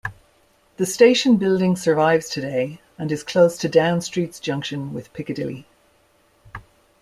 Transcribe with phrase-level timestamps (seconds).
[0.77, 5.67] The station building survives today and is close to Down Street's junction with Piccadilly.